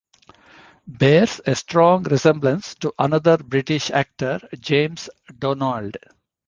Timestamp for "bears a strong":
0.87-2.01